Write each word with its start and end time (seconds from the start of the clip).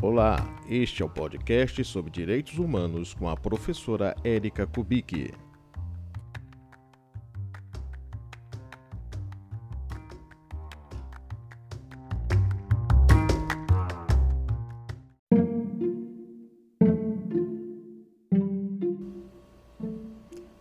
Olá, 0.00 0.36
este 0.68 1.02
é 1.02 1.04
o 1.04 1.08
podcast 1.10 1.84
sobre 1.84 2.12
direitos 2.12 2.56
humanos 2.56 3.14
com 3.14 3.28
a 3.28 3.36
professora 3.36 4.14
Érica 4.22 4.64
Kubicki. 4.64 5.34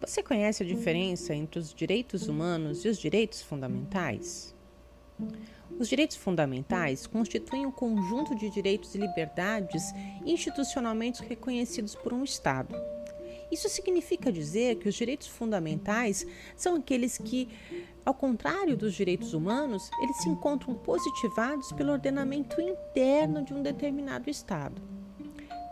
Você 0.00 0.22
conhece 0.22 0.62
a 0.62 0.66
diferença 0.66 1.34
entre 1.34 1.58
os 1.58 1.74
direitos 1.74 2.26
humanos 2.26 2.86
e 2.86 2.88
os 2.88 2.98
direitos 2.98 3.42
fundamentais? 3.42 4.56
Os 5.78 5.88
direitos 5.88 6.16
fundamentais 6.16 7.06
constituem 7.06 7.66
um 7.66 7.70
conjunto 7.70 8.34
de 8.34 8.48
direitos 8.48 8.94
e 8.94 8.98
liberdades 8.98 9.92
institucionalmente 10.24 11.22
reconhecidos 11.22 11.94
por 11.94 12.12
um 12.12 12.24
Estado. 12.24 12.74
Isso 13.50 13.68
significa 13.68 14.32
dizer 14.32 14.76
que 14.76 14.88
os 14.88 14.94
direitos 14.94 15.28
fundamentais 15.28 16.26
são 16.56 16.76
aqueles 16.76 17.18
que, 17.18 17.48
ao 18.04 18.14
contrário 18.14 18.76
dos 18.76 18.94
direitos 18.94 19.34
humanos, 19.34 19.88
eles 20.00 20.16
se 20.18 20.28
encontram 20.28 20.74
positivados 20.74 21.70
pelo 21.72 21.92
ordenamento 21.92 22.60
interno 22.60 23.44
de 23.44 23.54
um 23.54 23.62
determinado 23.62 24.28
Estado. 24.28 24.82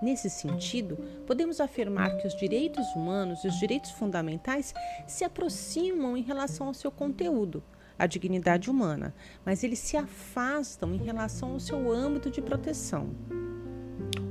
Nesse 0.03 0.29
sentido, 0.29 0.97
podemos 1.27 1.61
afirmar 1.61 2.19
que 2.19 2.27
os 2.27 2.37
direitos 2.37 2.87
humanos 2.95 3.43
e 3.43 3.49
os 3.49 3.59
direitos 3.59 3.91
fundamentais 3.93 4.75
se 5.07 5.25
aproximam 5.25 6.17
em 6.17 6.23
relação 6.23 6.67
ao 6.67 6.75
seu 6.75 6.91
conteúdo, 6.91 7.63
a 7.99 8.07
dignidade 8.07 8.71
humana, 8.71 9.15
mas 9.45 9.63
eles 9.63 9.79
se 9.79 9.97
afastam 9.97 10.95
em 10.95 10.99
relação 10.99 11.53
ao 11.53 11.61
seu 11.61 11.93
âmbito 11.93 12.31
de 12.31 12.43
proteção. 12.43 13.11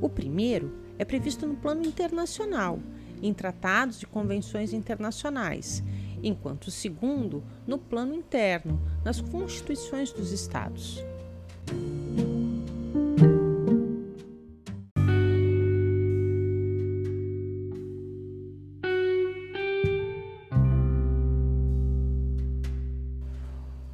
O 0.01 0.09
primeiro 0.09 0.77
é 0.97 1.05
previsto 1.05 1.47
no 1.47 1.55
plano 1.55 1.85
internacional, 1.85 2.79
em 3.21 3.33
tratados 3.33 4.01
e 4.01 4.05
convenções 4.05 4.73
internacionais, 4.73 5.83
enquanto 6.21 6.67
o 6.67 6.71
segundo 6.71 7.43
no 7.65 7.77
plano 7.77 8.13
interno, 8.13 8.81
nas 9.03 9.21
constituições 9.21 10.11
dos 10.11 10.31
Estados. 10.31 11.03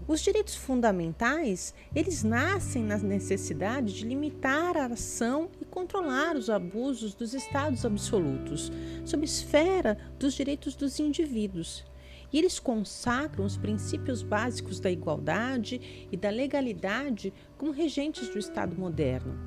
Os 0.10 0.22
direitos 0.22 0.56
fundamentais, 0.56 1.72
eles 1.96 2.24
nascem 2.24 2.84
na 2.84 2.98
necessidade 2.98 3.94
de 3.94 4.08
limitar 4.08 4.76
a 4.76 4.88
ação 4.88 5.52
e 5.62 5.66
controlar 5.66 6.36
os 6.36 6.50
abusos 6.50 7.14
dos 7.14 7.36
estados 7.36 7.86
absolutos, 7.86 8.72
sob 9.06 9.24
esfera 9.24 10.00
dos 10.18 10.34
direitos 10.34 10.74
dos 10.74 11.00
indivíduos. 11.00 11.86
E 12.34 12.40
eles 12.40 12.58
consacram 12.58 13.46
os 13.46 13.56
princípios 13.56 14.24
básicos 14.24 14.80
da 14.80 14.90
igualdade 14.90 16.08
e 16.12 16.18
da 16.18 16.32
legalidade 16.32 17.32
como 17.56 17.72
regentes 17.72 18.30
do 18.30 18.40
Estado 18.40 18.76
moderno. 18.76 19.38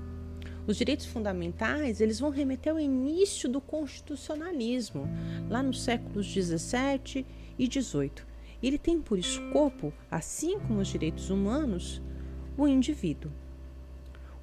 Os 0.65 0.77
direitos 0.77 1.07
fundamentais 1.07 2.01
eles 2.01 2.21
vão 2.21 2.31
remeter 2.31 2.73
ao 2.73 2.79
início 2.79 3.49
do 3.49 3.61
constitucionalismo, 3.61 5.09
lá 5.51 5.61
nos 5.61 5.83
séculos 5.83 6.33
17 6.33 7.27
e 7.59 7.67
18 7.67 8.31
ele 8.63 8.79
tem 8.79 9.01
por 9.01 9.19
escopo, 9.19 9.93
assim 10.11 10.59
como 10.61 10.81
os 10.81 10.89
direitos 10.89 11.31
humanos, 11.31 12.03
o 12.57 12.67
indivíduo. 12.69 13.31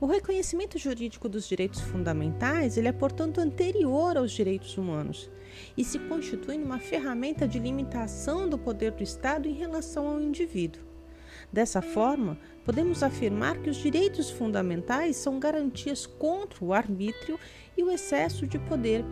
O 0.01 0.05
reconhecimento 0.05 0.79
jurídico 0.79 1.27
dos 1.27 1.47
direitos 1.47 1.81
fundamentais 1.81 2.77
ele 2.77 2.87
é, 2.87 2.91
portanto, 2.91 3.41
anterior 3.41 4.17
aos 4.17 4.31
direitos 4.31 4.77
humanos 4.77 5.29
e 5.75 5.83
se 5.83 5.99
constitui 5.99 6.57
numa 6.57 6.79
ferramenta 6.79 7.45
de 7.45 7.59
limitação 7.59 8.47
do 8.47 8.57
poder 8.57 8.91
do 8.91 9.03
Estado 9.03 9.47
em 9.49 9.53
relação 9.53 10.07
ao 10.07 10.21
indivíduo. 10.21 10.81
Dessa 11.51 11.81
forma, 11.81 12.37
podemos 12.63 13.03
afirmar 13.03 13.57
que 13.61 13.69
os 13.69 13.77
direitos 13.77 14.29
fundamentais 14.29 15.15
são 15.15 15.39
garantias 15.39 16.05
contra 16.05 16.63
o 16.63 16.73
arbítrio 16.73 17.39
e 17.75 17.83
o 17.83 17.91
excesso 17.91 18.47
de 18.47 18.59
poder 18.59 19.03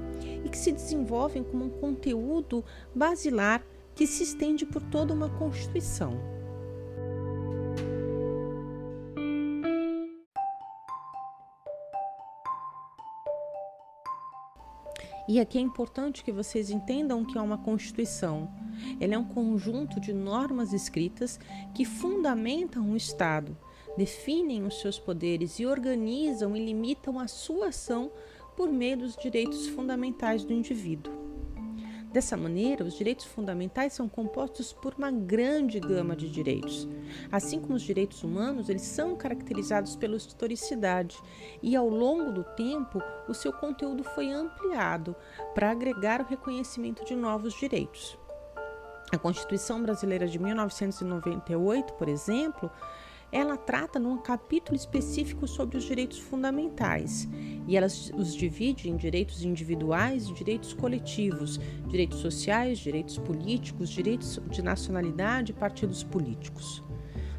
e 0.45 0.47
que 0.47 0.57
se 0.57 0.71
desenvolvem 0.71 1.43
como 1.43 1.65
um 1.65 1.69
conteúdo 1.69 2.63
basilar 2.95 3.61
que 3.97 4.05
se 4.05 4.21
estende 4.21 4.63
por 4.63 4.83
toda 4.83 5.11
uma 5.11 5.27
Constituição. 5.27 6.13
E 15.27 15.39
aqui 15.39 15.57
é 15.57 15.61
importante 15.61 16.23
que 16.23 16.31
vocês 16.31 16.69
entendam 16.69 17.25
que 17.25 17.39
é 17.39 17.41
uma 17.41 17.57
Constituição. 17.57 18.49
Ela 18.99 19.15
é 19.15 19.17
um 19.17 19.25
conjunto 19.25 19.99
de 19.99 20.13
normas 20.13 20.73
escritas 20.73 21.39
que 21.73 21.83
fundamentam 21.83 22.91
o 22.91 22.95
Estado, 22.95 23.57
definem 23.97 24.63
os 24.63 24.79
seus 24.79 24.99
poderes 24.99 25.59
e 25.59 25.65
organizam 25.65 26.55
e 26.55 26.63
limitam 26.63 27.19
a 27.19 27.27
sua 27.27 27.69
ação 27.69 28.11
por 28.55 28.71
meio 28.71 28.97
dos 28.99 29.17
direitos 29.17 29.67
fundamentais 29.67 30.45
do 30.45 30.53
indivíduo. 30.53 31.26
Dessa 32.17 32.35
maneira, 32.35 32.83
os 32.83 32.95
direitos 32.95 33.25
fundamentais 33.25 33.93
são 33.93 34.09
compostos 34.09 34.73
por 34.73 34.95
uma 34.97 35.11
grande 35.11 35.79
gama 35.79 36.15
de 36.15 36.27
direitos. 36.27 36.89
Assim 37.31 37.61
como 37.61 37.75
os 37.75 37.83
direitos 37.83 38.23
humanos, 38.23 38.69
eles 38.69 38.81
são 38.81 39.15
caracterizados 39.15 39.95
pela 39.95 40.15
historicidade 40.15 41.15
e, 41.61 41.75
ao 41.75 41.87
longo 41.87 42.31
do 42.31 42.43
tempo, 42.43 42.99
o 43.27 43.35
seu 43.35 43.53
conteúdo 43.53 44.03
foi 44.03 44.31
ampliado 44.31 45.15
para 45.53 45.69
agregar 45.69 46.19
o 46.19 46.25
reconhecimento 46.25 47.05
de 47.05 47.15
novos 47.15 47.53
direitos. 47.53 48.17
A 49.13 49.17
Constituição 49.19 49.83
Brasileira 49.83 50.27
de 50.27 50.39
1998, 50.39 51.93
por 51.93 52.09
exemplo, 52.09 52.71
ela 53.31 53.57
trata 53.57 53.99
num 53.99 54.17
capítulo 54.17 54.75
específico 54.75 55.47
sobre 55.47 55.77
os 55.77 55.83
direitos 55.83 56.17
fundamentais 56.17 57.27
e 57.67 57.75
ela 57.75 57.87
os 57.87 58.33
divide 58.33 58.89
em 58.89 58.95
direitos 58.95 59.43
individuais 59.43 60.29
e 60.29 60.33
direitos 60.33 60.73
coletivos, 60.73 61.59
direitos 61.87 62.19
sociais, 62.19 62.79
direitos 62.79 63.17
políticos, 63.17 63.89
direitos 63.89 64.39
de 64.49 64.61
nacionalidade 64.61 65.51
e 65.51 65.55
partidos 65.55 66.03
políticos. 66.03 66.83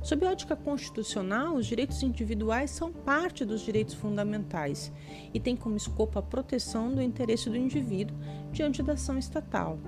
Sob 0.02 0.24
ótica 0.24 0.54
constitucional, 0.54 1.56
os 1.56 1.66
direitos 1.66 2.02
individuais 2.02 2.70
são 2.70 2.92
parte 2.92 3.44
dos 3.44 3.62
direitos 3.62 3.94
fundamentais 3.94 4.92
e 5.34 5.40
têm 5.40 5.56
como 5.56 5.76
escopo 5.76 6.18
a 6.18 6.22
proteção 6.22 6.94
do 6.94 7.02
interesse 7.02 7.50
do 7.50 7.56
indivíduo 7.56 8.16
diante 8.52 8.82
da 8.82 8.92
ação 8.92 9.18
estatal. 9.18 9.78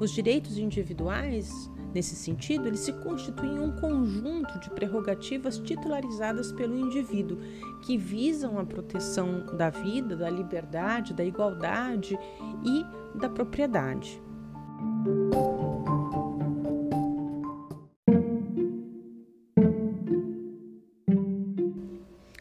Os 0.00 0.10
direitos 0.10 0.58
individuais 0.58 1.70
Nesse 1.94 2.16
sentido, 2.16 2.66
eles 2.66 2.80
se 2.80 2.92
constituem 2.92 3.58
um 3.58 3.70
conjunto 3.72 4.58
de 4.60 4.70
prerrogativas 4.70 5.58
titularizadas 5.58 6.50
pelo 6.50 6.76
indivíduo, 6.76 7.38
que 7.82 7.98
visam 7.98 8.58
a 8.58 8.64
proteção 8.64 9.54
da 9.56 9.68
vida, 9.68 10.16
da 10.16 10.30
liberdade, 10.30 11.12
da 11.12 11.24
igualdade 11.24 12.18
e 12.64 13.18
da 13.18 13.28
propriedade. 13.28 14.22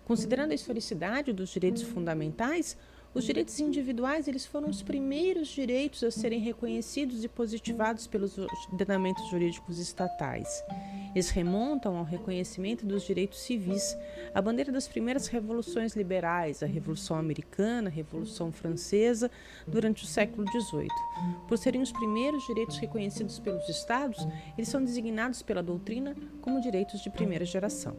Considerando 0.05 0.51
a 0.51 0.55
historicidade 0.55 1.31
dos 1.31 1.49
direitos 1.49 1.83
fundamentais, 1.83 2.77
os 3.13 3.25
direitos 3.25 3.59
individuais 3.59 4.27
eles 4.27 4.45
foram 4.45 4.69
os 4.69 4.81
primeiros 4.81 5.49
direitos 5.49 6.03
a 6.03 6.11
serem 6.11 6.39
reconhecidos 6.39 7.23
e 7.23 7.27
positivados 7.27 8.07
pelos 8.07 8.37
ordenamentos 8.37 9.29
jurídicos 9.29 9.79
estatais. 9.79 10.63
Eles 11.13 11.29
remontam 11.29 11.97
ao 11.97 12.05
reconhecimento 12.05 12.85
dos 12.85 13.03
direitos 13.03 13.41
civis, 13.41 13.97
a 14.33 14.41
bandeira 14.41 14.71
das 14.71 14.87
primeiras 14.87 15.27
revoluções 15.27 15.93
liberais, 15.93 16.63
a 16.63 16.65
Revolução 16.65 17.17
Americana, 17.17 17.89
a 17.89 17.91
Revolução 17.91 18.49
Francesa, 18.49 19.29
durante 19.67 20.05
o 20.05 20.07
século 20.07 20.47
XVIII. 20.49 20.87
Por 21.49 21.57
serem 21.57 21.81
os 21.81 21.91
primeiros 21.91 22.45
direitos 22.47 22.77
reconhecidos 22.77 23.39
pelos 23.39 23.67
estados, 23.67 24.25
eles 24.57 24.69
são 24.69 24.81
designados 24.81 25.41
pela 25.41 25.61
doutrina 25.61 26.15
como 26.41 26.61
direitos 26.61 27.01
de 27.01 27.09
primeira 27.09 27.43
geração. 27.43 27.95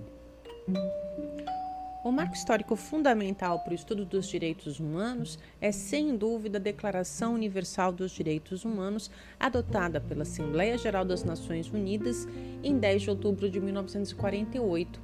O 2.04 2.10
marco 2.10 2.34
histórico 2.34 2.74
fundamental 2.74 3.60
para 3.60 3.70
o 3.70 3.74
estudo 3.76 4.04
dos 4.04 4.26
direitos 4.26 4.80
humanos 4.80 5.38
é, 5.60 5.70
sem 5.70 6.16
dúvida, 6.16 6.58
a 6.58 6.60
Declaração 6.60 7.34
Universal 7.34 7.92
dos 7.92 8.10
Direitos 8.10 8.64
Humanos, 8.64 9.08
adotada 9.38 10.00
pela 10.00 10.22
Assembleia 10.22 10.76
Geral 10.76 11.04
das 11.04 11.22
Nações 11.22 11.70
Unidas 11.70 12.26
em 12.60 12.76
10 12.76 13.02
de 13.02 13.10
outubro 13.10 13.48
de 13.48 13.60
1948, 13.60 15.00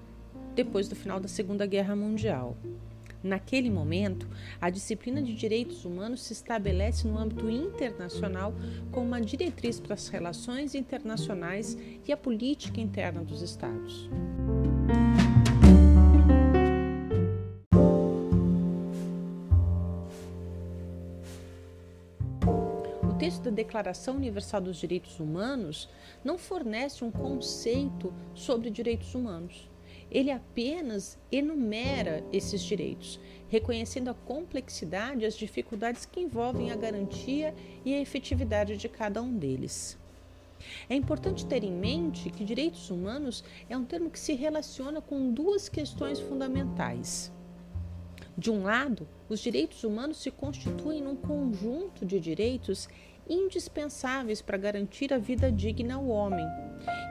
depois 0.56 0.88
do 0.88 0.96
final 0.96 1.20
da 1.20 1.28
Segunda 1.28 1.66
Guerra 1.66 1.94
Mundial. 1.94 2.56
Naquele 3.22 3.70
momento, 3.70 4.28
a 4.60 4.68
disciplina 4.68 5.22
de 5.22 5.34
direitos 5.34 5.84
humanos 5.84 6.22
se 6.24 6.32
estabelece 6.32 7.06
no 7.06 7.16
âmbito 7.16 7.48
internacional 7.48 8.52
como 8.90 9.06
uma 9.06 9.20
diretriz 9.20 9.78
para 9.78 9.94
as 9.94 10.08
relações 10.08 10.74
internacionais 10.74 11.78
e 12.04 12.12
a 12.12 12.16
política 12.16 12.80
interna 12.80 13.22
dos 13.22 13.40
Estados. 13.40 14.10
Texto 23.28 23.42
da 23.42 23.50
Declaração 23.50 24.16
Universal 24.16 24.62
dos 24.62 24.78
Direitos 24.78 25.20
Humanos 25.20 25.86
não 26.24 26.38
fornece 26.38 27.04
um 27.04 27.10
conceito 27.10 28.10
sobre 28.34 28.70
direitos 28.70 29.14
humanos. 29.14 29.68
Ele 30.10 30.30
apenas 30.30 31.18
enumera 31.30 32.24
esses 32.32 32.62
direitos, 32.62 33.20
reconhecendo 33.50 34.08
a 34.08 34.14
complexidade 34.14 35.24
e 35.24 35.26
as 35.26 35.36
dificuldades 35.36 36.06
que 36.06 36.20
envolvem 36.20 36.70
a 36.70 36.76
garantia 36.76 37.54
e 37.84 37.92
a 37.92 38.00
efetividade 38.00 38.78
de 38.78 38.88
cada 38.88 39.20
um 39.20 39.36
deles. 39.36 39.98
É 40.88 40.94
importante 40.94 41.44
ter 41.44 41.62
em 41.62 41.72
mente 41.72 42.30
que 42.30 42.46
direitos 42.46 42.88
humanos 42.88 43.44
é 43.68 43.76
um 43.76 43.84
termo 43.84 44.08
que 44.08 44.18
se 44.18 44.32
relaciona 44.32 45.02
com 45.02 45.30
duas 45.30 45.68
questões 45.68 46.18
fundamentais. 46.18 47.30
De 48.38 48.52
um 48.52 48.62
lado, 48.62 49.06
os 49.28 49.40
direitos 49.40 49.82
humanos 49.82 50.18
se 50.18 50.30
constituem 50.30 51.02
num 51.02 51.16
conjunto 51.16 52.06
de 52.06 52.20
direitos 52.20 52.88
indispensáveis 53.28 54.40
para 54.40 54.56
garantir 54.56 55.12
a 55.12 55.18
vida 55.18 55.50
digna 55.50 55.94
ao 55.94 56.06
homem, 56.08 56.46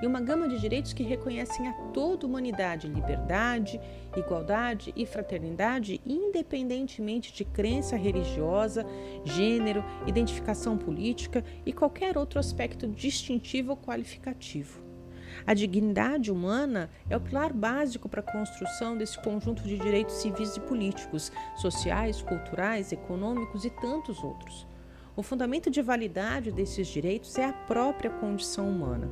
e 0.01 0.07
uma 0.07 0.21
gama 0.21 0.47
de 0.47 0.59
direitos 0.59 0.93
que 0.93 1.03
reconhecem 1.03 1.67
a 1.67 1.73
toda 1.93 2.25
a 2.25 2.29
humanidade 2.29 2.87
liberdade, 2.87 3.79
igualdade 4.15 4.93
e 4.95 5.05
fraternidade, 5.05 6.01
independentemente 6.05 7.33
de 7.33 7.43
crença 7.43 7.95
religiosa, 7.95 8.85
gênero, 9.23 9.83
identificação 10.05 10.77
política 10.77 11.43
e 11.65 11.73
qualquer 11.73 12.17
outro 12.17 12.39
aspecto 12.39 12.87
distintivo 12.87 13.71
ou 13.71 13.77
qualificativo. 13.77 14.87
A 15.45 15.53
dignidade 15.53 16.31
humana 16.31 16.89
é 17.09 17.15
o 17.15 17.21
pilar 17.21 17.53
básico 17.53 18.09
para 18.09 18.21
a 18.21 18.31
construção 18.31 18.97
desse 18.97 19.21
conjunto 19.21 19.63
de 19.63 19.77
direitos 19.77 20.15
civis 20.15 20.55
e 20.55 20.59
políticos, 20.61 21.31
sociais, 21.55 22.21
culturais, 22.21 22.91
econômicos 22.91 23.63
e 23.63 23.69
tantos 23.69 24.23
outros. 24.23 24.67
O 25.17 25.23
fundamento 25.23 25.71
de 25.71 25.81
validade 25.81 26.51
desses 26.51 26.87
direitos 26.87 27.39
é 27.39 27.45
a 27.45 27.51
própria 27.51 28.07
condição 28.07 28.69
humana. 28.69 29.09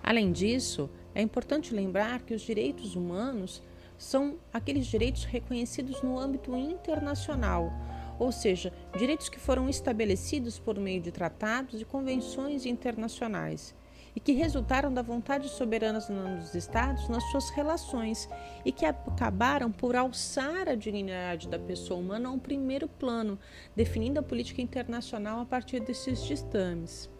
Além 0.00 0.30
disso, 0.30 0.88
é 1.12 1.20
importante 1.20 1.74
lembrar 1.74 2.22
que 2.22 2.32
os 2.32 2.42
direitos 2.42 2.94
humanos 2.94 3.60
são 3.98 4.38
aqueles 4.52 4.86
direitos 4.86 5.24
reconhecidos 5.24 6.02
no 6.02 6.20
âmbito 6.20 6.54
internacional, 6.54 7.72
ou 8.16 8.30
seja, 8.30 8.72
direitos 8.96 9.28
que 9.28 9.40
foram 9.40 9.68
estabelecidos 9.68 10.56
por 10.56 10.78
meio 10.78 11.00
de 11.00 11.10
tratados 11.10 11.80
e 11.80 11.84
convenções 11.84 12.64
internacionais 12.64 13.74
e 14.14 14.20
que 14.20 14.32
resultaram 14.32 14.92
da 14.92 15.02
vontade 15.02 15.48
soberana 15.48 15.98
dos 16.00 16.54
Estados 16.54 17.08
nas 17.08 17.24
suas 17.30 17.50
relações 17.50 18.28
e 18.64 18.70
que 18.70 18.84
acabaram 18.84 19.70
por 19.72 19.96
alçar 19.96 20.68
a 20.68 20.74
dignidade 20.74 21.48
da 21.48 21.58
pessoa 21.58 22.00
humana 22.00 22.28
a 22.28 22.32
um 22.32 22.38
primeiro 22.38 22.88
plano, 22.88 23.38
definindo 23.74 24.20
a 24.20 24.22
política 24.22 24.60
internacional 24.60 25.40
a 25.40 25.44
partir 25.44 25.80
desses 25.80 26.22
ditames. 26.24 27.10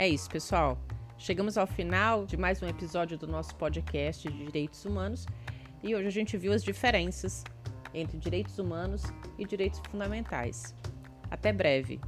É 0.00 0.06
isso, 0.06 0.30
pessoal. 0.30 0.78
Chegamos 1.16 1.58
ao 1.58 1.66
final 1.66 2.24
de 2.24 2.36
mais 2.36 2.62
um 2.62 2.68
episódio 2.68 3.18
do 3.18 3.26
nosso 3.26 3.52
podcast 3.56 4.28
de 4.28 4.44
Direitos 4.44 4.84
Humanos. 4.84 5.26
E 5.82 5.94
hoje 5.94 6.08
a 6.08 6.10
gente 6.10 6.36
viu 6.36 6.52
as 6.52 6.62
diferenças 6.62 7.44
entre 7.94 8.18
direitos 8.18 8.58
humanos 8.58 9.02
e 9.38 9.44
direitos 9.44 9.80
fundamentais. 9.90 10.74
Até 11.30 11.52
breve! 11.52 12.00